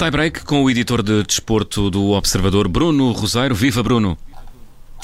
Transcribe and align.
Tie-break 0.00 0.46
com 0.46 0.64
o 0.64 0.70
editor 0.70 1.02
de 1.02 1.22
desporto 1.24 1.90
do 1.90 2.12
Observador, 2.12 2.66
Bruno 2.68 3.12
Rosário. 3.12 3.54
Viva, 3.54 3.82
Bruno! 3.82 4.16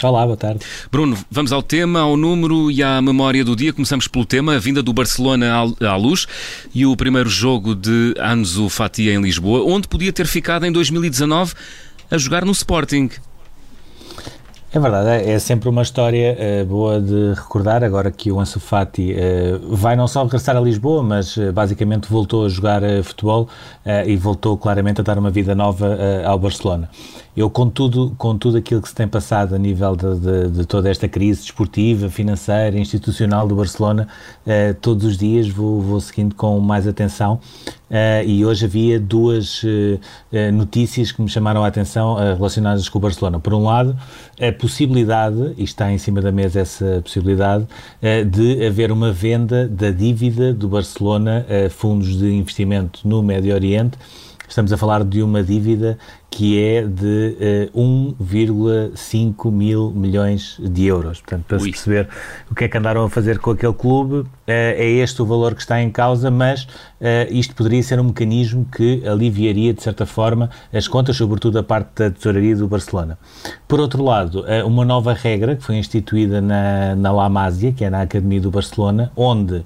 Olá, 0.03 0.24
boa 0.24 0.38
tarde. 0.38 0.65
Bruno, 0.90 1.19
vamos 1.30 1.53
ao 1.53 1.62
tema, 1.62 2.01
ao 2.01 2.17
número 2.17 2.71
e 2.71 2.83
à 2.83 3.03
memória 3.03 3.44
do 3.44 3.54
dia. 3.54 3.74
Começamos 3.74 4.08
pelo 4.08 4.24
tema, 4.24 4.54
a 4.54 4.58
vinda 4.58 4.83
do 4.83 4.94
Barcelona 4.94 5.53
à 5.87 5.97
luz 5.97 6.26
e 6.74 6.87
o 6.87 6.97
primeiro 6.97 7.29
jogo 7.29 7.74
de 7.74 8.15
Anzu 8.19 8.71
Fati 8.71 9.11
em 9.11 9.21
Lisboa, 9.21 9.71
onde 9.71 9.87
podia 9.87 10.15
ter 10.15 10.26
ficado 10.26 10.65
em 10.65 10.72
2019 10.72 11.53
a 12.10 12.17
jogar 12.17 12.47
no 12.47 12.53
Sporting. 12.53 13.10
É 14.77 14.79
verdade, 14.79 15.08
é, 15.08 15.31
é 15.31 15.38
sempre 15.38 15.71
uma 15.71 15.81
história 15.81 16.37
uh, 16.37 16.66
boa 16.66 17.01
de 17.01 17.33
recordar, 17.33 17.83
agora 17.83 18.11
que 18.11 18.30
o 18.30 18.39
Ansu 18.39 18.61
Fati 18.61 19.15
uh, 19.15 19.75
vai 19.75 19.97
não 19.97 20.07
só 20.07 20.23
regressar 20.23 20.55
a 20.55 20.61
Lisboa, 20.61 21.03
mas 21.03 21.34
uh, 21.39 21.51
basicamente 21.51 22.11
voltou 22.11 22.45
a 22.45 22.48
jogar 22.51 22.83
futebol 23.03 23.48
e 24.07 24.17
voltou 24.17 24.59
claramente 24.59 25.01
a 25.01 25.05
dar 25.05 25.19
uma 25.19 25.31
vida 25.31 25.55
nova 25.55 25.97
ao 26.27 26.39
Barcelona. 26.39 26.91
Eu, 27.37 27.48
com 27.48 27.69
tudo, 27.70 28.15
com 28.19 28.37
tudo 28.37 28.59
aquilo 28.59 28.83
que 28.83 28.89
se 28.89 28.95
tem 28.95 29.07
passado 29.07 29.55
a 29.55 29.59
nível 29.59 29.95
de, 29.95 30.19
de, 30.19 30.51
de 30.51 30.67
toda 30.67 30.91
esta 30.91 31.09
crise 31.09 31.43
desportiva, 31.43 32.11
financeira, 32.11 32.79
institucional 32.79 33.47
do 33.47 33.55
Barcelona, 33.55 34.09
todos 34.81 35.05
os 35.05 35.17
dias 35.17 35.48
vou, 35.48 35.81
vou 35.81 36.01
seguindo 36.01 36.34
com 36.34 36.59
mais 36.59 36.89
atenção 36.89 37.41
e 38.27 38.45
hoje 38.45 38.65
havia 38.65 38.99
duas 38.99 39.63
notícias 40.53 41.13
que 41.13 41.23
me 41.23 41.29
chamaram 41.29 41.65
a 41.65 41.69
atenção 41.69 42.17
relacionadas 42.17 42.89
com 42.89 42.99
o 42.99 43.01
Barcelona. 43.01 43.39
Por 43.39 43.55
um 43.55 43.65
lado, 43.65 43.97
a 44.41 44.53
possibilidade, 44.53 45.55
e 45.57 45.65
está 45.65 45.93
em 45.93 45.99
cima 45.99 46.21
da 46.21 46.33
mesa 46.33 46.61
essa 46.61 47.01
possibilidade, 47.03 47.67
de 48.31 48.67
haver 48.67 48.91
uma 48.91 49.12
venda 49.12 49.69
da 49.69 49.91
dívida 49.91 50.53
do 50.53 50.69
Barcelona 50.69 51.47
a 51.48 51.70
fundos 51.70 52.19
de 52.19 52.33
investimento 52.33 53.01
no 53.05 53.23
Médio 53.23 53.55
Oriente. 53.55 53.97
Estamos 54.48 54.72
a 54.72 54.77
falar 54.77 55.05
de 55.05 55.22
uma 55.22 55.42
dívida 55.42 55.98
que 56.36 56.62
é 56.62 56.83
de 56.83 57.70
uh, 57.75 57.75
eh, 57.75 58.94
1,5 58.94 59.50
mil 59.50 59.91
milhões 59.91 60.58
de 60.61 60.84
euros. 60.84 61.20
Portanto, 61.20 61.44
para 61.48 61.58
se 61.58 61.70
perceber 61.70 62.08
o 62.50 62.55
que 62.55 62.64
é 62.64 62.69
que 62.69 62.77
andaram 62.77 63.05
a 63.05 63.08
fazer 63.08 63.38
com 63.38 63.53
aquele 63.53 63.72
clube, 63.72 64.16
uh, 64.16 64.27
é 64.47 64.84
este 64.84 65.22
o 65.22 65.25
valor 65.25 65.55
que 65.55 65.62
está 65.62 65.80
em 65.80 65.91
causa, 65.91 66.30
mas 66.30 66.64
uh, 66.64 66.69
isto 67.30 67.55
poderia 67.55 67.83
ser 67.83 67.98
um 67.98 68.05
mecanismo 68.05 68.66
que 68.66 69.03
aliviaria, 69.08 69.72
de 69.72 69.83
certa 69.83 70.05
forma, 70.05 70.50
as 70.70 70.86
contas, 70.86 71.16
sobretudo 71.16 71.58
a 71.58 71.62
parte 71.62 71.88
da 71.94 72.10
tesouraria 72.10 72.55
do 72.55 72.69
Barcelona. 72.69 73.19
Por 73.66 73.81
outro 73.81 74.05
lado, 74.05 74.44
uma 74.66 74.84
nova 74.84 75.14
regra 75.14 75.56
que 75.56 75.64
foi 75.64 75.77
instituída 75.77 76.41
na, 76.42 76.94
na 76.94 77.12
La 77.12 77.31
Masia, 77.31 77.72
que 77.72 77.84
é 77.84 77.88
na 77.88 78.03
Academia 78.03 78.41
do 78.41 78.50
Barcelona, 78.50 79.10
onde, 79.16 79.64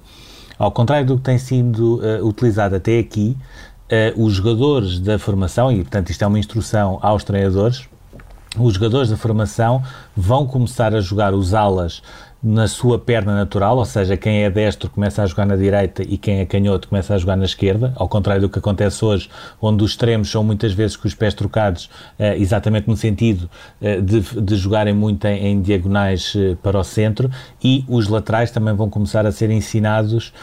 ao 0.57 0.71
contrário 0.71 1.05
do 1.05 1.17
que 1.17 1.23
tem 1.23 1.37
sido 1.37 2.01
utilizado 2.23 2.75
até 2.75 2.97
aqui, 2.97 3.37
uh, 3.37 3.70
os 4.15 4.33
jogadores 4.33 4.99
da 4.99 5.19
formação, 5.19 5.71
e 5.71 5.77
portanto 5.77 6.09
isto 6.09 6.23
é 6.23 6.27
uma 6.27 6.39
instrução 6.39 6.97
aos 7.01 7.23
treinadores, 7.23 7.87
os 8.57 8.73
jogadores 8.73 9.09
da 9.09 9.17
formação 9.17 9.81
vão 10.15 10.45
começar 10.45 10.93
a 10.93 11.01
jogar 11.01 11.33
os 11.33 11.53
alas 11.53 12.01
na 12.43 12.67
sua 12.67 12.97
perna 12.97 13.35
natural, 13.35 13.77
ou 13.77 13.85
seja, 13.85 14.17
quem 14.17 14.43
é 14.43 14.49
destro 14.49 14.89
começa 14.89 15.21
a 15.21 15.25
jogar 15.27 15.45
na 15.45 15.55
direita 15.55 16.01
e 16.01 16.17
quem 16.17 16.39
é 16.39 16.45
canhoto 16.45 16.87
começa 16.87 17.13
a 17.13 17.17
jogar 17.17 17.35
na 17.35 17.45
esquerda, 17.45 17.93
ao 17.95 18.09
contrário 18.09 18.41
do 18.41 18.49
que 18.49 18.57
acontece 18.57 19.05
hoje, 19.05 19.29
onde 19.61 19.83
os 19.83 19.91
extremos 19.91 20.31
são 20.31 20.43
muitas 20.43 20.73
vezes 20.73 20.95
com 20.95 21.07
os 21.07 21.13
pés 21.13 21.35
trocados, 21.35 21.87
eh, 22.17 22.37
exatamente 22.37 22.87
no 22.87 22.97
sentido 22.97 23.47
eh, 23.79 24.01
de, 24.01 24.21
de, 24.21 24.55
jogarem 24.55 24.93
muito 24.93 25.25
em, 25.25 25.47
em 25.47 25.61
diagonais 25.61 26.33
eh, 26.35 26.55
para 26.63 26.79
o 26.79 26.83
centro, 26.83 27.29
e 27.63 27.85
os 27.87 28.07
laterais 28.07 28.49
também 28.49 28.73
vão 28.73 28.89
começar 28.89 29.25
a 29.25 29.31
ser 29.31 29.51
ensinados 29.51 30.33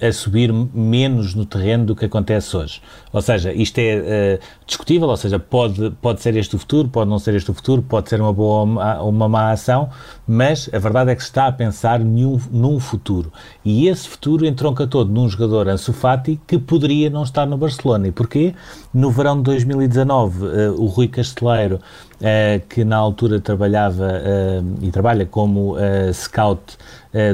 a 0.00 0.12
subir 0.12 0.52
menos 0.52 1.34
no 1.34 1.46
terreno 1.46 1.84
do 1.84 1.94
que 1.94 2.06
acontece 2.06 2.56
hoje. 2.56 2.82
Ou 3.12 3.22
seja, 3.22 3.52
isto 3.52 3.78
é 3.78 4.40
discutível, 4.66 5.08
ou 5.08 5.16
seja, 5.16 5.38
pode, 5.38 5.90
pode 6.02 6.20
ser 6.20 6.34
este 6.36 6.56
o 6.56 6.58
futuro, 6.58 6.88
pode 6.88 7.08
não 7.08 7.18
ser 7.18 7.34
este 7.34 7.50
o 7.50 7.54
futuro, 7.54 7.80
pode 7.80 8.08
ser 8.08 8.20
uma 8.20 8.32
boa 8.32 8.98
ou 9.00 9.10
uma 9.10 9.28
má 9.28 9.52
ação, 9.52 9.90
mas 10.26 10.68
a 10.72 10.78
verdade 10.78 11.05
é 11.10 11.16
que 11.16 11.22
está 11.22 11.46
a 11.46 11.52
pensar 11.52 12.00
num, 12.00 12.40
num 12.50 12.80
futuro. 12.80 13.32
E 13.64 13.88
esse 13.88 14.08
futuro 14.08 14.46
entronca 14.46 14.86
todo 14.86 15.12
num 15.12 15.28
jogador 15.28 15.68
Ansu 15.68 15.92
Fati 15.92 16.40
que 16.46 16.58
poderia 16.58 17.10
não 17.10 17.22
estar 17.22 17.46
no 17.46 17.56
Barcelona. 17.56 18.08
E 18.08 18.12
porquê? 18.12 18.54
No 18.92 19.10
verão 19.10 19.36
de 19.36 19.42
2019, 19.44 20.44
uh, 20.44 20.48
eh, 20.48 20.70
o 20.70 20.86
Rui 20.86 21.08
Casteleiro, 21.08 21.76
uh, 21.76 22.66
que 22.68 22.84
na 22.84 22.96
altura 22.96 23.40
trabalhava 23.40 24.04
uh, 24.04 24.84
e 24.84 24.90
trabalha 24.90 25.26
como 25.26 25.76
scout 26.12 26.78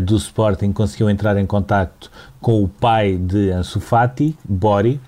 do 0.04 0.16
Sporting, 0.16 0.70
conseguiu 0.70 1.10
entrar 1.10 1.36
em 1.36 1.44
contacto 1.44 2.08
com 2.40 2.62
o 2.62 2.68
pai 2.68 3.16
de 3.16 3.50
Ansu 3.50 3.80
Fati, 3.80 4.38
Bori, 4.44 5.00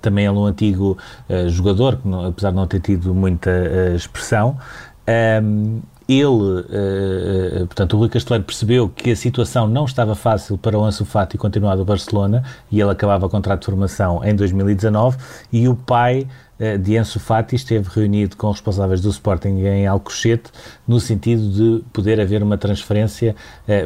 também 0.00 0.26
ele 0.26 0.36
um 0.36 0.46
antigo 0.46 0.96
uh, 1.28 1.48
jogador, 1.48 1.96
que 1.96 2.08
não, 2.08 2.26
apesar 2.26 2.50
de 2.50 2.56
não 2.56 2.66
ter 2.66 2.80
tido 2.80 3.14
muita 3.14 3.50
uh, 3.50 3.94
expressão, 3.94 4.56
um, 5.42 5.80
ele, 6.18 6.26
uh, 6.26 7.66
portanto, 7.66 7.94
o 7.94 7.98
Rui 7.98 8.08
Casteleiro 8.08 8.44
percebeu 8.44 8.88
que 8.88 9.10
a 9.10 9.16
situação 9.16 9.68
não 9.68 9.84
estava 9.84 10.14
fácil 10.14 10.58
para 10.58 10.78
o 10.78 10.84
Ansu 10.84 11.04
Fati 11.04 11.38
continuar 11.38 11.76
do 11.76 11.84
Barcelona 11.84 12.42
e 12.70 12.80
ele 12.80 12.90
acabava 12.90 13.26
o 13.26 13.28
contrato 13.28 13.60
de 13.60 13.66
formação 13.66 14.24
em 14.24 14.34
2019 14.34 15.16
e 15.52 15.68
o 15.68 15.76
pai 15.76 16.26
uh, 16.58 16.78
de 16.78 16.96
Ansu 16.96 17.20
Fati 17.20 17.54
esteve 17.54 17.88
reunido 17.88 18.36
com 18.36 18.48
os 18.48 18.56
responsáveis 18.56 19.00
do 19.00 19.10
Sporting 19.10 19.60
em 19.60 19.86
Alcochete 19.86 20.50
no 20.86 20.98
sentido 20.98 21.48
de 21.48 21.84
poder 21.92 22.20
haver 22.20 22.42
uma 22.42 22.58
transferência 22.58 23.36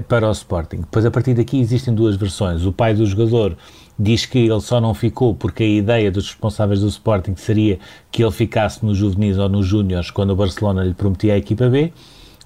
para 0.09 0.29
o 0.29 0.33
Sporting. 0.33 0.79
Depois, 0.79 1.05
a 1.05 1.11
partir 1.11 1.35
daqui, 1.35 1.61
existem 1.61 1.95
duas 1.95 2.17
versões. 2.17 2.65
O 2.65 2.73
pai 2.73 2.95
do 2.95 3.05
jogador 3.05 3.57
diz 3.99 4.27
que 4.27 4.39
ele 4.39 4.61
só 4.61 4.81
não 4.81 4.93
ficou 4.95 5.35
porque 5.35 5.63
a 5.63 5.67
ideia 5.67 6.11
dos 6.11 6.29
responsáveis 6.29 6.81
do 6.81 6.89
Sporting 6.89 7.35
seria 7.37 7.79
que 8.11 8.23
ele 8.23 8.33
ficasse 8.33 8.85
no 8.85 8.95
juvenis 8.95 9.39
ou 9.39 9.49
nos 9.49 9.67
júniores 9.67 10.11
quando 10.11 10.31
o 10.31 10.37
Barcelona 10.37 10.83
lhe 10.85 10.95
prometia 10.95 11.35
a 11.35 11.39
equipa 11.39 11.69
B. 11.69 11.93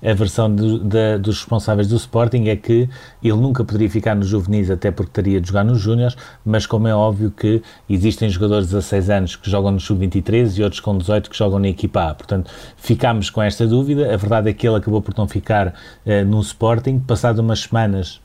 A 0.03 0.15
versão 0.15 0.55
de, 0.55 0.79
de, 0.79 1.19
dos 1.19 1.39
responsáveis 1.39 1.89
do 1.89 1.97
Sporting 1.97 2.47
é 2.49 2.57
que 2.57 2.89
ele 3.23 3.37
nunca 3.37 3.65
poderia 3.65 3.91
ficar 3.91 4.15
nos 4.15 4.29
juvenis 4.29 4.71
até 4.71 4.91
porque 4.91 5.11
teria 5.13 5.41
de 5.41 5.49
jogar 5.49 5.65
nos 5.65 5.81
júniores, 5.81 6.17
mas 6.45 6.67
como 6.67 6.87
é 6.87 6.95
óbvio 6.95 7.31
que 7.31 7.63
existem 7.89 8.29
jogadores 8.29 8.69
de 8.69 8.75
16 8.75 9.11
anos 9.11 9.37
que 9.37 9.51
jogam 9.51 9.73
no 9.73 9.81
sub-23 9.81 10.59
e 10.59 10.63
outros 10.63 10.81
com 10.81 10.97
18 10.97 11.29
que 11.29 11.37
jogam 11.37 11.59
na 11.59 11.69
equipa 11.69 12.11
A. 12.11 12.15
Portanto, 12.15 12.51
ficámos 12.77 13.31
com 13.31 13.43
esta 13.43 13.67
dúvida. 13.67 14.13
A 14.13 14.17
verdade 14.17 14.51
é 14.51 14.53
que 14.53 14.67
ele 14.67 14.77
acabou 14.77 15.03
por 15.03 15.15
não 15.17 15.27
ficar 15.27 15.69
uh, 15.69 16.25
no 16.27 16.41
Sporting. 16.41 17.01
Passado 17.01 17.41
umas 17.41 17.61
semanas, 17.61 18.21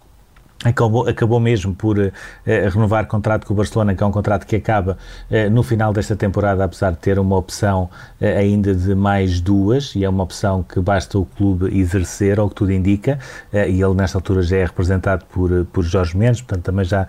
Acabou, 0.63 1.07
acabou 1.07 1.39
mesmo 1.39 1.75
por 1.75 1.97
uh, 1.97 2.11
renovar 2.45 3.05
contrato 3.05 3.45
com 3.45 3.53
o 3.53 3.57
Barcelona, 3.57 3.93
que 3.93 4.01
é 4.01 4.05
um 4.05 4.11
contrato 4.11 4.45
que 4.45 4.55
acaba 4.55 4.97
uh, 5.29 5.49
no 5.49 5.61
final 5.61 5.91
desta 5.91 6.15
temporada, 6.15 6.63
apesar 6.63 6.91
de 6.91 6.97
ter 6.97 7.19
uma 7.19 7.35
opção 7.35 7.89
uh, 8.21 8.25
ainda 8.39 8.73
de 8.73 8.95
mais 8.95 9.41
duas, 9.41 9.93
e 9.95 10.03
é 10.03 10.09
uma 10.09 10.23
opção 10.23 10.63
que 10.63 10.79
basta 10.79 11.17
o 11.19 11.25
clube 11.25 11.77
exercer, 11.77 12.39
ao 12.39 12.49
que 12.49 12.55
tudo 12.55 12.71
indica, 12.71 13.19
e 13.51 13.81
ele 13.81 13.93
nesta 13.93 14.17
altura 14.17 14.41
já 14.41 14.57
é 14.57 14.65
representado 14.65 15.25
por, 15.25 15.65
por 15.65 15.83
Jorge 15.83 16.17
Mendes, 16.17 16.41
portanto 16.41 16.63
também 16.63 16.85
já 16.85 17.07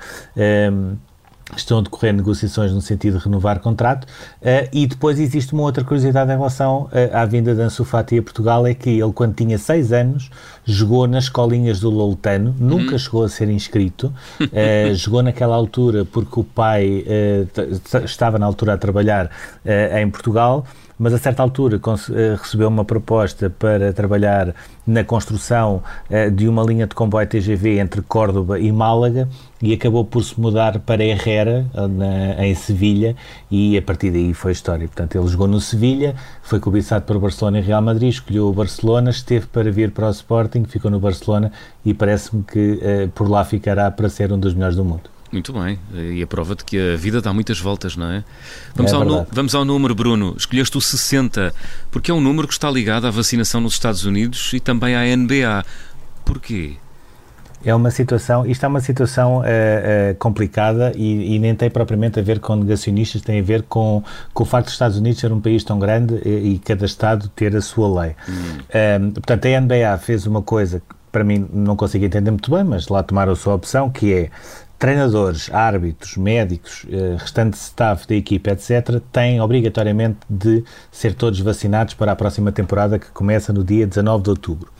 estão 1.57 1.79
a 1.79 1.83
decorrer 1.83 2.13
negociações 2.13 2.73
no 2.73 2.81
sentido 2.81 3.19
de 3.19 3.25
renovar 3.25 3.61
contrato 3.61 4.05
uh, 4.05 4.69
e 4.73 4.87
depois 4.87 5.19
existe 5.19 5.53
uma 5.53 5.63
outra 5.63 5.85
curiosidade 5.85 6.31
em 6.31 6.37
relação 6.37 6.85
uh, 6.85 6.91
à 7.17 7.25
vinda 7.25 7.55
de 7.55 7.61
Ansu 7.61 7.85
Fati 7.85 8.19
a 8.19 8.23
Portugal 8.23 8.67
é 8.67 8.75
que 8.75 8.91
ele 8.91 9.13
quando 9.13 9.35
tinha 9.35 9.59
6 9.59 9.93
anos 9.93 10.31
jogou 10.65 11.07
nas 11.07 11.25
escolinhas 11.25 11.81
do 11.81 11.91
Loutano, 11.91 12.55
nunca 12.59 12.93
uhum. 12.93 12.99
chegou 12.99 13.25
a 13.25 13.29
ser 13.29 13.49
inscrito 13.51 14.13
uh, 14.41 14.95
jogou 14.97 15.23
naquela 15.23 15.55
altura 15.55 16.05
porque 16.05 16.41
o 16.41 16.45
pai 16.45 17.05
estava 18.05 18.39
na 18.39 18.47
altura 18.47 18.75
a 18.75 18.79
trabalhar 18.79 19.31
em 20.01 20.09
Portugal 20.11 20.65
mas 20.99 21.13
a 21.13 21.19
certa 21.19 21.43
altura 21.43 21.81
eh, 22.11 22.37
recebeu 22.41 22.69
uma 22.69 22.85
proposta 22.85 23.51
para 23.51 23.93
trabalhar 23.93 24.55
na 24.87 25.03
construção 25.03 25.83
eh, 26.09 26.31
de 26.31 26.49
uma 26.49 26.63
linha 26.63 26.87
de 26.87 26.95
comboio 26.95 27.27
TGV 27.27 27.79
entre 27.79 28.03
Córdoba 28.03 28.59
e 28.59 28.71
Málaga 28.71 29.29
e 29.61 29.73
acabou 29.73 30.05
por 30.05 30.23
se 30.23 30.39
mudar 30.39 30.79
para 30.81 31.03
Herrera, 31.03 31.67
na, 31.75 32.45
em 32.45 32.55
Sevilha, 32.55 33.17
e 33.51 33.79
a 33.79 33.83
partir 33.83 34.11
daí 34.11 34.35
foi 34.35 34.53
história. 34.53 34.87
Portanto, 34.87 35.17
ele 35.17 35.27
jogou 35.27 35.49
no 35.49 35.61
Sevilha, 35.61 36.15
foi 36.43 36.61
cobiçado 36.61 37.11
o 37.17 37.21
Barcelona 37.21 37.59
e 37.59 37.63
Real 37.63 37.81
Madrid, 37.81 38.11
escolheu 38.11 38.49
o 38.49 38.53
Barcelona, 38.53 39.11
esteve 39.11 39.47
para 39.47 39.71
vir 39.71 39.91
para 39.91 40.09
o 40.09 40.11
Sporting, 40.11 40.65
ficou 40.65 40.91
no 40.91 41.01
Barcelona 41.01 41.51
e 41.85 41.95
parece-me 41.95 42.43
que 42.43 42.75
uh, 42.75 43.09
por 43.15 43.29
lá 43.29 43.43
ficará 43.45 43.91
para 43.91 44.09
ser 44.11 44.33
um 44.33 44.39
dos 44.39 44.53
melhores 44.53 44.77
do 44.77 44.85
mundo. 44.85 45.14
Muito 45.35 45.53
bem, 45.53 45.81
e 45.93 46.23
a 46.23 46.29
prova 46.29 46.55
de 46.55 46.65
que 46.65 46.79
a 46.79 46.97
vida 46.97 47.21
dá 47.21 47.33
muitas 47.33 47.59
voltas, 47.59 47.97
não 47.97 48.07
é? 48.07 48.23
Vamos, 48.73 48.93
é 48.93 48.95
ao, 48.95 49.27
vamos 49.33 49.53
ao 49.53 49.65
número, 49.65 49.93
Bruno. 49.93 50.33
Escolheste 50.39 50.79
o 50.79 50.81
60, 50.81 51.53
porque 51.91 52.13
é 52.13 52.15
um 52.15 52.21
número 52.21 52.47
que 52.47 52.55
está 52.55 52.71
ligado 52.71 53.09
à 53.09 53.11
vacinação 53.11 53.61
nos 53.61 53.73
Estados 53.73 54.05
Unidos 54.05 54.53
e 54.53 54.61
também 54.61 54.95
à 54.95 55.01
NBA. 55.17 55.65
Porquê? 56.25 56.77
É 57.65 57.75
uma 57.75 57.91
situação, 57.91 58.47
isto 58.47 58.65
é 58.65 58.69
uma 58.69 58.79
situação 58.79 59.39
uh, 59.39 59.43
uh, 59.43 60.15
complicada 60.21 60.93
e, 60.95 61.35
e, 61.35 61.39
nem 61.41 61.53
tem 61.53 61.69
propriamente 61.69 62.21
a 62.21 62.23
ver 62.23 62.39
com 62.39 62.55
negacionistas, 62.55 63.21
tem 63.21 63.41
a 63.41 63.43
ver 63.43 63.63
com, 63.63 64.05
com 64.33 64.45
o 64.45 64.47
facto 64.47 64.67
dos 64.67 64.75
Estados 64.75 64.99
Unidos 64.99 65.19
ser 65.19 65.33
um 65.33 65.41
país 65.41 65.65
tão 65.65 65.81
grande 65.81 66.15
e, 66.25 66.55
e 66.55 66.59
cada 66.61 66.85
Estado 66.85 67.29
ter 67.31 67.57
a 67.57 67.61
sua 67.61 68.03
lei. 68.03 68.15
Hum. 68.29 69.11
portanto, 69.15 69.47
a 69.47 69.61
NBA 69.61 69.99
fez 69.99 70.27
uma 70.27 70.43
coisa 70.43 70.81
para 71.15 71.23
mim 71.23 71.47
não 71.53 71.77
consigo 71.77 72.05
entender 72.05 72.33
muito 72.33 72.51
bem, 72.51 72.65
mas 72.65 72.89
lá 72.89 73.01
tomaram 73.01 73.35
a 73.35 73.37
sua 73.37 73.55
opção, 73.55 73.89
que 73.89 74.13
é 74.13 74.31
treinadores, 74.79 75.53
árbitros, 75.53 76.17
médicos, 76.17 76.85
eh, 76.91 77.17
restante 77.19 77.55
staff 77.55 78.07
da 78.07 78.15
equipa, 78.15 78.51
etc., 78.51 79.01
têm 79.13 79.41
obrigatoriamente 79.41 80.19
de 80.29 80.65
ser 80.91 81.15
todos 81.15 81.41
vacinados 81.41 81.95
para 81.95 82.13
a 82.13 82.17
próxima 82.17 82.53
temporada 82.53 82.99
que 82.99 83.11
começa 83.11 83.53
no 83.53 83.65
dia 83.65 83.87
19 83.87 84.23
de 84.23 84.31
outubro. 84.31 84.71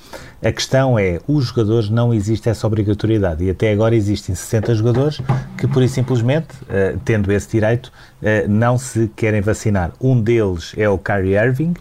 A 0.43 0.53
questão 0.53 0.99
é, 0.99 1.21
os 1.27 1.47
jogadores 1.47 1.89
não 1.89 2.13
existe 2.13 2.51
essa 2.51 2.67
obrigatoriedade 2.67 3.45
e 3.45 3.51
até 3.51 3.73
agora 3.73 3.97
existem 3.97 4.35
60 4.35 4.75
jogadores 4.75 5.21
que, 5.57 5.67
por 5.67 5.83
e 5.83 5.89
simplesmente, 5.89 6.49
uh, 6.65 7.01
tendo 7.03 7.33
esse 7.33 7.51
direito, 7.51 7.91
uh, 8.21 8.49
não 8.49 8.77
se 8.77 9.11
querem 9.17 9.41
vacinar. 9.41 9.93
Um 9.99 10.21
deles 10.21 10.75
é 10.77 10.87
o 10.87 10.99
Kyrie 10.99 11.35
Irving, 11.35 11.75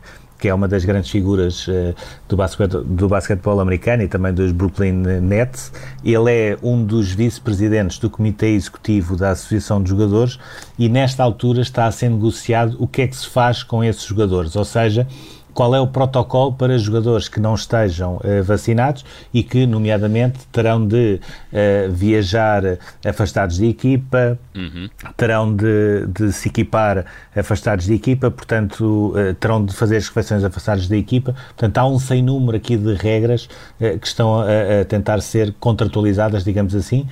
que 0.44 0.50
é 0.50 0.54
uma 0.54 0.68
das 0.68 0.84
grandes 0.84 1.10
figuras 1.10 1.66
uh, 1.70 1.96
do, 2.28 2.36
basquete, 2.36 2.76
do 2.84 3.08
basquetebol 3.08 3.62
americano 3.62 4.04
e 4.04 4.10
também 4.10 4.34
dos 4.34 4.52
Brooklyn 4.52 4.92
Nets. 5.22 5.72
Ele 6.04 6.30
é 6.30 6.58
um 6.62 6.84
dos 6.84 7.14
vice-presidentes 7.14 7.98
do 7.98 8.10
Comitê 8.10 8.50
Executivo 8.50 9.16
da 9.16 9.30
Associação 9.30 9.82
de 9.82 9.90
Jogadores 9.90 10.38
e, 10.78 10.90
nesta 10.90 11.24
altura, 11.24 11.62
está 11.62 11.86
a 11.86 11.92
ser 11.94 12.10
negociado 12.10 12.76
o 12.78 12.86
que 12.86 13.04
é 13.04 13.08
que 13.08 13.16
se 13.16 13.26
faz 13.26 13.64
com 13.64 13.82
esses 13.82 14.04
jogadores, 14.04 14.58
ou 14.58 14.66
seja, 14.66 15.08
qual 15.54 15.76
é 15.76 15.80
o 15.80 15.88
protocolo 15.88 16.54
para 16.54 16.78
jogadores 16.78 17.30
que 17.30 17.40
não 17.40 17.56
estejam 17.56 18.18
uh, 18.18 18.44
vacinados 18.44 19.06
e 19.34 19.44
que, 19.44 19.66
nomeadamente, 19.66 20.40
terão 20.52 20.86
de 20.86 21.20
uh, 21.52 21.92
viajar 21.92 22.64
afastados 23.06 23.58
de 23.58 23.68
equipa, 23.68 24.38
uhum. 24.56 24.90
terão 25.16 25.56
de, 25.56 26.08
de, 26.08 26.32
se 26.32 26.50
equipar 26.50 27.06
afastados 27.36 27.86
de 27.86 27.94
equipa, 27.94 28.32
portanto, 28.32 29.14
uh, 29.16 29.34
terão 29.36 29.64
de 29.64 29.74
fazer 29.74 29.98
as 29.98 30.08
refeições 30.08 30.44
afastados 30.44 30.88
da 30.88 30.98
equipa. 30.98 31.36
Portanto, 31.50 31.78
há 31.78 31.86
um 31.86 32.00
sem 32.00 32.22
número 32.22 32.58
aqui 32.58 32.78
de 32.78 32.94
regras 32.94 33.48
que 33.80 34.08
estão 34.08 34.42
a, 34.42 34.82
a, 34.82 34.86
tentar 34.86 35.22
ser 35.22 35.54
contratualizadas, 35.60 36.44
digamos 36.44 36.76
assim, 36.76 37.08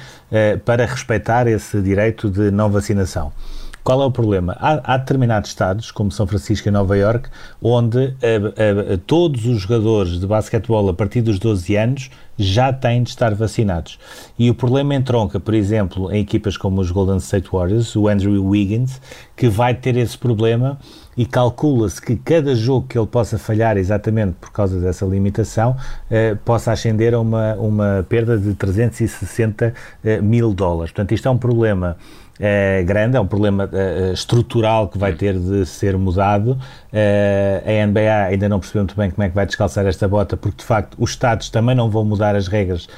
para 0.65 0.85
respeitar 0.85 1.47
esse 1.47 1.81
direito 1.81 2.29
de 2.29 2.51
não 2.51 2.69
vacinação. 2.69 3.31
Qual 3.83 4.01
é 4.01 4.05
o 4.05 4.11
problema? 4.11 4.55
Há, 4.59 4.93
há 4.93 4.97
determinados 4.97 5.49
estados, 5.49 5.89
como 5.89 6.11
São 6.11 6.27
Francisco 6.27 6.67
e 6.67 6.71
Nova 6.71 6.95
York, 6.95 7.29
onde 7.61 7.97
uh, 7.97 8.93
uh, 8.93 8.97
todos 9.07 9.45
os 9.47 9.61
jogadores 9.61 10.19
de 10.19 10.27
basquetebol 10.27 10.89
a 10.89 10.93
partir 10.93 11.21
dos 11.21 11.39
12 11.39 11.75
anos 11.75 12.11
já 12.37 12.71
têm 12.71 13.01
de 13.01 13.09
estar 13.09 13.33
vacinados. 13.33 13.97
E 14.37 14.49
o 14.49 14.55
problema 14.55 14.93
entronca, 14.93 15.39
por 15.39 15.53
exemplo, 15.53 16.11
em 16.11 16.21
equipas 16.21 16.57
como 16.57 16.79
os 16.79 16.91
Golden 16.91 17.17
State 17.17 17.49
Warriors, 17.51 17.95
o 17.95 18.07
Andrew 18.07 18.43
Wiggins, 18.45 19.01
que 19.35 19.49
vai 19.49 19.73
ter 19.73 19.97
esse 19.97 20.17
problema 20.17 20.77
e 21.15 21.25
calcula-se 21.25 22.01
que 22.01 22.15
cada 22.15 22.55
jogo 22.55 22.87
que 22.87 22.97
ele 22.97 23.07
possa 23.07 23.37
falhar 23.37 23.77
exatamente 23.77 24.33
por 24.39 24.51
causa 24.51 24.79
dessa 24.79 25.05
limitação 25.05 25.75
eh, 26.09 26.35
possa 26.45 26.71
ascender 26.71 27.13
a 27.13 27.19
uma, 27.19 27.55
uma 27.55 28.05
perda 28.07 28.37
de 28.37 28.53
360 28.53 29.73
eh, 30.03 30.21
mil 30.21 30.53
dólares. 30.53 30.91
Portanto, 30.91 31.13
isto 31.13 31.27
é 31.27 31.31
um 31.31 31.37
problema 31.37 31.97
é 32.43 32.81
grande, 32.81 33.15
é 33.15 33.19
um 33.19 33.27
problema 33.27 33.69
uh, 33.71 34.13
estrutural 34.13 34.87
que 34.87 34.97
vai 34.97 35.13
ter 35.13 35.37
de 35.37 35.63
ser 35.63 35.95
mudado. 35.95 36.57
A 36.91 37.87
NBA 37.87 38.25
ainda 38.29 38.49
não 38.49 38.59
percebeu 38.59 38.81
muito 38.81 38.95
bem 38.97 39.11
como 39.11 39.23
é 39.23 39.29
que 39.29 39.35
vai 39.35 39.45
descalçar 39.45 39.85
esta 39.85 40.07
bota, 40.07 40.35
porque 40.35 40.57
de 40.57 40.63
facto 40.63 40.97
os 40.97 41.11
Estados 41.11 41.49
também 41.49 41.75
não 41.75 41.89
vão 41.89 42.03
mudar 42.03 42.35
as 42.35 42.47
regras 42.47 42.89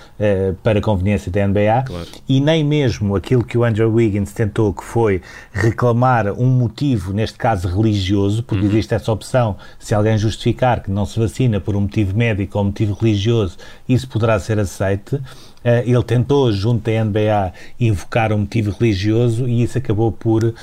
para 0.63 0.81
conveniência 0.81 1.31
da 1.31 1.45
NBA 1.45 1.83
claro. 1.86 2.07
e 2.27 2.39
nem 2.39 2.63
mesmo 2.63 3.16
aquilo 3.16 3.44
que 3.44 3.56
o 3.56 3.63
Andrew 3.63 3.94
Wiggins 3.94 4.33
tentou, 4.33 4.74
que 4.74 4.83
foi 4.83 5.21
reclamar 5.51 6.31
um 6.31 6.48
motivo, 6.48 7.13
neste 7.13 7.38
caso 7.38 7.68
religioso, 7.68 8.02
porque 8.44 8.63
uhum. 8.63 8.69
existe 8.69 8.94
essa 8.94 9.11
opção, 9.11 9.55
se 9.79 9.94
alguém 9.94 10.17
justificar 10.17 10.81
que 10.81 10.91
não 10.91 11.05
se 11.05 11.19
vacina 11.19 11.59
por 11.59 11.75
um 11.75 11.81
motivo 11.81 12.17
médico 12.17 12.57
ou 12.57 12.63
um 12.63 12.67
motivo 12.67 12.94
religioso, 12.94 13.57
isso 13.88 14.07
poderá 14.07 14.39
ser 14.39 14.59
aceite. 14.59 15.19
Eh, 15.63 15.83
ele 15.88 16.03
tentou, 16.03 16.51
junto 16.51 16.89
à 16.89 17.03
NBA, 17.03 17.53
invocar 17.79 18.33
um 18.33 18.39
motivo 18.39 18.75
religioso 18.77 19.47
e 19.47 19.63
isso 19.63 19.77
acabou 19.77 20.11
por 20.11 20.44
uh, 20.44 20.53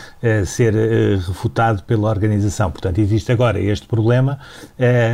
ser 0.45 0.75
uh, 0.75 1.19
refutado 1.27 1.83
pela 1.85 2.09
organização. 2.09 2.71
Portanto, 2.71 2.99
existe 2.99 3.33
agora 3.33 3.59
este 3.59 3.87
problema. 3.87 4.39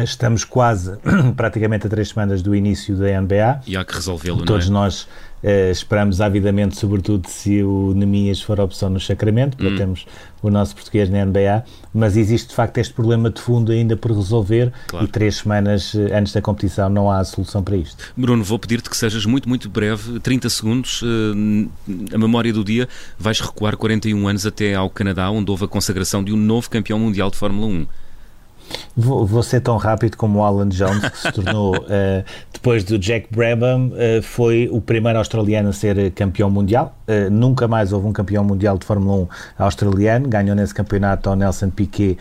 Estamos 0.03 0.45
quase, 0.45 0.97
praticamente 1.37 1.87
a 1.87 1.91
três 1.91 2.09
semanas 2.09 2.43
do 2.43 2.55
início 2.55 2.97
da 2.97 3.21
NBA. 3.21 3.61
E 3.67 3.77
há 3.77 3.85
que 3.85 3.95
resolvê-lo, 3.95 4.45
Todos 4.45 4.69
não 4.69 4.81
é? 4.81 4.85
nós 4.85 5.09
Uh, 5.43 5.71
esperamos 5.71 6.21
avidamente, 6.21 6.77
sobretudo 6.77 7.29
se 7.29 7.63
o 7.63 7.93
Nemias 7.95 8.41
for 8.41 8.59
a 8.59 8.65
opção 8.65 8.89
no 8.89 8.99
Sacramento, 8.99 9.57
para 9.57 9.69
hum. 9.69 9.77
termos 9.77 10.07
o 10.43 10.51
nosso 10.51 10.75
português 10.75 11.11
na 11.11 11.25
NBA, 11.25 11.65
mas 11.93 12.17
existe 12.17 12.49
de 12.49 12.55
facto 12.55 12.79
este 12.79 12.95
problema 12.95 13.31
de 13.31 13.41
fundo 13.41 13.73
ainda 13.73 13.97
por 13.97 14.13
resolver 14.13 14.73
claro. 14.87 15.05
e 15.05 15.09
três 15.09 15.37
semanas 15.37 15.95
eh, 15.95 16.17
antes 16.17 16.33
da 16.33 16.41
competição 16.41 16.89
não 16.89 17.11
há 17.11 17.23
solução 17.25 17.63
para 17.63 17.77
isto. 17.77 18.13
Bruno, 18.17 18.45
vou 18.45 18.59
pedir-te 18.59 18.89
que 18.89 18.97
sejas 18.97 19.27
muito, 19.27 19.49
muito 19.49 19.69
breve, 19.69 20.21
30 20.21 20.49
segundos, 20.49 21.03
uh, 21.03 21.07
a 22.15 22.19
memória 22.19 22.53
do 22.53 22.65
dia, 22.65 22.89
vais 23.19 23.41
recuar 23.41 23.77
41 23.77 24.29
anos 24.29 24.47
até 24.47 24.75
ao 24.75 24.89
Canadá, 24.89 25.31
onde 25.31 25.51
houve 25.51 25.65
a 25.65 25.69
consagração 25.69 26.23
de 26.23 26.33
um 26.33 26.37
novo 26.37 26.71
campeão 26.71 26.99
mundial 26.99 27.31
de 27.31 27.37
Fórmula 27.37 27.67
1. 27.67 27.87
Vou, 28.97 29.27
vou, 29.27 29.43
ser 29.43 29.61
tão 29.61 29.77
rápido 29.77 30.17
como 30.17 30.41
o 30.41 30.45
Alan 30.45 30.69
Jones, 30.69 31.09
que 31.09 31.19
se 31.19 31.33
tornou, 31.33 31.77
uh, 31.77 32.25
depois 32.67 32.83
do 32.83 32.99
Jack 32.99 33.29
Brabham, 33.31 33.93
uh, 33.93 34.21
foi 34.21 34.69
o 34.73 34.81
primeiro 34.81 35.21
australiano 35.21 35.69
a 35.69 35.73
ser 35.73 36.11
campeão 36.11 36.51
mundial. 36.51 36.96
Uh, 37.07 37.31
nunca 37.31 37.69
mais 37.69 37.93
houve 37.93 38.07
um 38.07 38.13
campeão 38.13 38.43
mundial 38.43 38.77
de 38.79 38.85
Fórmula 38.85 39.29
1 39.59 39.65
australiano. 39.65 40.29
Ganhou 40.29 40.57
nesse 40.57 40.75
campeonato 40.75 41.31
ao 41.31 41.37
Nelson 41.37 41.71
Piquet 41.71 42.19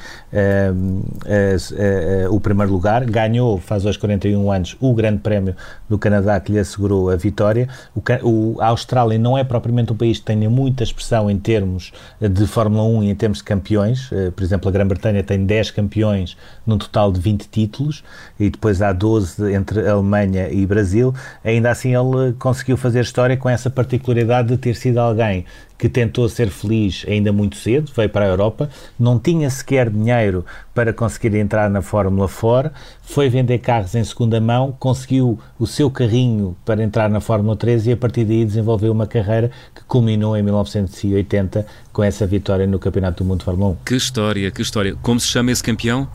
o 2.30 2.40
primeiro 2.40 2.72
lugar. 2.72 3.06
Ganhou, 3.06 3.58
faz 3.58 3.86
hoje 3.86 3.98
41 3.98 4.52
anos, 4.52 4.78
o 4.80 4.94
Grande 4.94 5.20
Prémio 5.20 5.56
do 5.90 5.98
Canadá, 5.98 6.40
que 6.40 6.52
lhe 6.52 6.60
assegurou 6.60 7.10
a 7.10 7.16
vitória. 7.16 7.68
O, 7.96 8.02
o, 8.24 8.62
a 8.62 8.68
Austrália 8.68 9.18
não 9.18 9.38
é 9.38 9.44
propriamente 9.44 9.92
um 9.92 9.96
país 9.96 10.20
que 10.20 10.26
tenha 10.26 10.50
muita 10.50 10.84
expressão 10.84 11.30
em 11.30 11.38
termos 11.38 11.92
de 12.20 12.46
Fórmula 12.48 12.84
1 12.84 13.04
e 13.04 13.10
em 13.10 13.16
termos 13.16 13.40
de 13.40 13.44
campeões. 13.44 14.10
por 14.36 14.44
exemplo, 14.44 14.70
a 14.70 14.72
Grã-Bretanha 14.72 15.24
tem 15.24 15.46
10 15.46 15.72
campeões 15.72 16.38
num 16.66 16.78
total 16.78 17.12
de 17.12 17.20
20 17.20 17.48
títulos, 17.48 18.04
e 18.40 18.50
depois 18.50 18.82
há 18.82 18.92
12 18.92 19.54
entre 19.54 19.88
Alemanha 19.88 20.50
e 20.50 20.66
Brasil. 20.66 21.14
Ainda 21.44 21.72
assim, 21.72 21.96
ele 21.96 22.34
conseguiu 22.34 22.78
fazer 22.78 23.02
história 23.02 23.38
com 23.38 23.50
essa 23.50 23.70
particularidade 23.70 24.50
de 24.50 24.58
ter 24.58 24.75
sido 24.75 25.00
alguém 25.00 25.45
que 25.77 25.89
tentou 25.89 26.27
ser 26.30 26.50
feliz 26.50 27.06
ainda 27.07 27.33
muito 27.33 27.57
cedo, 27.57 27.92
veio 27.95 28.10
para 28.10 28.25
a 28.25 28.27
Europa, 28.30 28.69
não 28.98 29.19
tinha 29.19 29.50
sequer 29.50 29.89
dinheiro 29.89 30.45
para 30.74 30.94
conseguir 30.94 31.36
entrar 31.36 31.69
na 31.69 31.81
Fórmula 31.81 32.30
4, 32.30 32.72
foi 33.01 33.30
vender 33.30 33.60
carros 33.60 33.94
em 33.94 34.04
segunda 34.04 34.39
mão, 34.39 34.75
conseguiu 34.80 35.38
o 35.60 35.68
seu 35.68 35.92
carrinho 35.92 36.56
para 36.63 36.81
entrar 36.81 37.10
na 37.10 37.20
Fórmula 37.20 37.55
3 37.58 37.88
e 37.88 37.91
a 37.91 37.98
partir 37.98 38.24
daí 38.24 38.46
desenvolveu 38.46 38.91
uma 38.91 39.05
carreira 39.05 39.51
que 39.74 39.84
culminou 39.84 40.38
em 40.38 40.44
1980 40.44 41.65
com 41.91 42.03
essa 42.03 42.25
vitória 42.25 42.65
no 42.65 42.79
Campeonato 42.79 43.24
do 43.24 43.27
Mundo 43.27 43.39
de 43.39 43.46
Fórmula 43.46 43.72
1. 43.72 43.77
Que 43.86 43.96
história, 43.96 44.51
que 44.51 44.62
história. 44.62 44.96
Como 45.01 45.20
se 45.20 45.27
chama 45.27 45.51
esse 45.51 45.63
campeão? 45.63 46.08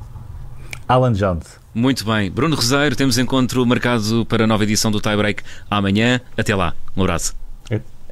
Alan 0.88 1.12
Jones. 1.12 1.60
Muito 1.72 2.04
bem. 2.04 2.30
Bruno 2.30 2.56
Rosário, 2.56 2.96
temos 2.96 3.16
encontro 3.16 3.64
marcado 3.64 4.26
para 4.26 4.42
a 4.42 4.46
nova 4.46 4.64
edição 4.64 4.90
do 4.90 5.00
Tie 5.00 5.16
Break 5.16 5.42
amanhã. 5.70 6.20
Até 6.36 6.54
lá. 6.54 6.74
Um 6.96 7.02
abraço. 7.02 7.34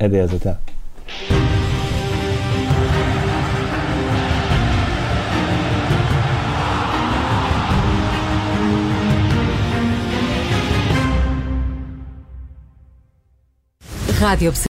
Adeus, 0.00 0.32
até. 0.34 0.56
Rádio 14.18 14.52